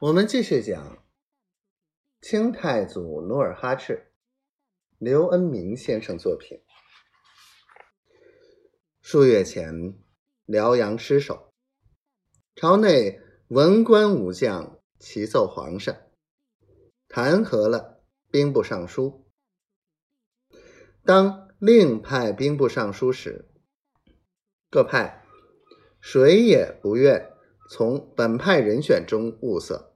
[0.00, 1.04] 我们继续讲
[2.20, 4.12] 清太祖努尔哈赤，
[4.98, 6.60] 刘恩明先生作品。
[9.00, 9.96] 数月前，
[10.46, 11.54] 辽阳失守，
[12.56, 15.96] 朝内文官武将齐奏皇上，
[17.06, 18.02] 弹劾了
[18.32, 19.30] 兵部尚书。
[21.04, 23.48] 当另派兵部尚书时，
[24.68, 25.24] 各派
[26.00, 27.32] 谁也不愿
[27.70, 29.92] 从本派人选中物色。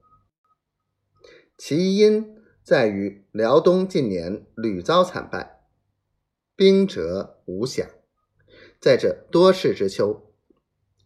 [1.56, 5.64] 其因在于辽东近年屡遭惨败，
[6.54, 7.88] 兵折无饷，
[8.80, 10.32] 在这多事之秋，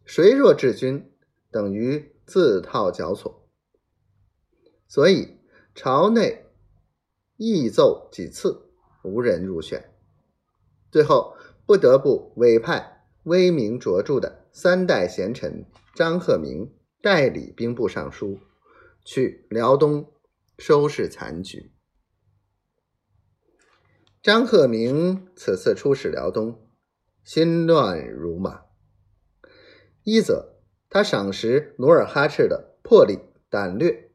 [0.05, 1.11] 谁若治军，
[1.51, 3.49] 等于自套绞索。
[4.87, 5.39] 所以
[5.75, 6.47] 朝内
[7.37, 8.71] 议奏几次，
[9.03, 9.95] 无人入选，
[10.91, 11.35] 最后
[11.65, 18.41] 不得不委派威名卓著的三代贤臣张鹤鸣代理兵部尚书，
[19.05, 20.09] 去辽东。
[20.59, 21.73] 收拾残局。
[24.23, 26.69] 张鹤鸣此次出使辽东，
[27.25, 28.63] 心乱如麻。
[30.05, 34.13] 一则他赏识努尔哈赤的魄力胆略，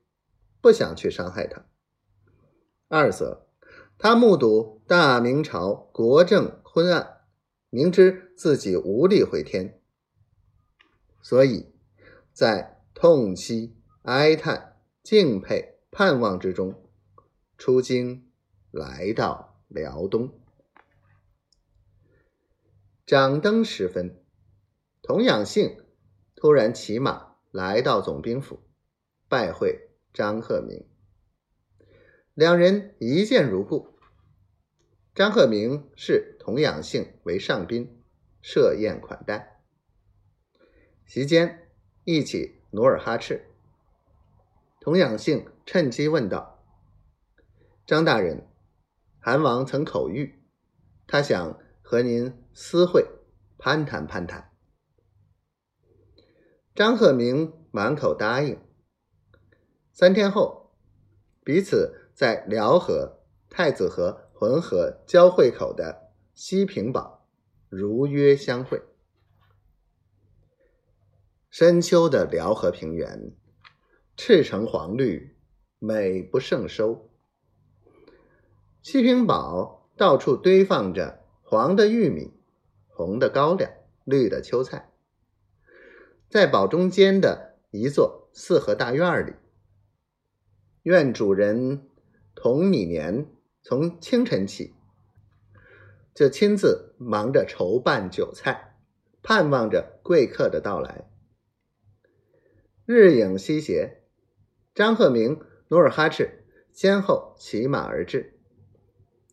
[0.61, 1.63] 不想去伤害他；
[2.87, 3.49] 二则
[3.97, 7.16] 他目睹大明朝国政昏暗，
[7.69, 9.81] 明知自己无力回天，
[11.21, 11.73] 所以
[12.33, 15.75] 在痛惜、哀叹、敬佩。
[15.89, 16.87] 盼望之中，
[17.57, 18.29] 出京
[18.69, 20.39] 来到辽东。
[23.03, 24.23] 掌灯时分，
[25.01, 25.83] 童养性
[26.35, 28.59] 突然骑马来到总兵府，
[29.27, 30.85] 拜会张鹤鸣。
[32.35, 33.96] 两人一见如故。
[35.17, 38.03] 张鹤鸣视童养性为上宾，
[38.39, 39.63] 设宴款待。
[41.07, 41.71] 席间
[42.03, 43.49] 一起努尔哈赤。
[44.79, 46.63] 童养性趁机问道
[47.87, 48.47] ：“张大人，
[49.19, 50.35] 韩王曾口谕，
[51.07, 53.03] 他想和您私会，
[53.57, 54.51] 攀谈攀谈。”
[56.75, 58.61] 张鹤鸣满口答应。
[59.91, 60.75] 三天后，
[61.43, 67.25] 彼此在辽河、太子河、浑河交汇口的西平堡
[67.69, 68.83] 如约相会。
[71.49, 73.31] 深秋的辽河平原。
[74.15, 75.35] 赤橙黄绿，
[75.79, 77.09] 美不胜收。
[78.83, 82.31] 西平堡到处堆放着黄的玉米、
[82.87, 83.71] 红的高粱、
[84.03, 84.91] 绿的秋菜。
[86.29, 89.33] 在堡中间的一座四合大院里，
[90.83, 91.87] 院主人
[92.35, 93.25] 童米年
[93.69, 94.73] 从清晨起
[96.15, 98.77] 就亲自忙着筹办酒菜，
[99.21, 101.09] 盼望着贵客的到来。
[102.85, 104.03] 日影西斜。
[104.73, 108.39] 张鹤鸣、努尔哈赤先后骑马而至，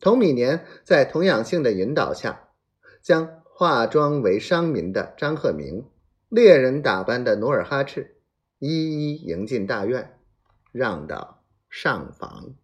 [0.01, 2.49] 童米年在童养性的引导下，
[3.01, 5.89] 将化妆为商民的张鹤鸣、
[6.27, 8.17] 猎人打扮的努尔哈赤
[8.59, 10.19] 一一迎进大院，
[10.73, 12.55] 让到上房。